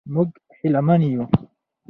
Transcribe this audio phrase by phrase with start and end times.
[0.13, 1.23] موږ هیله من یو.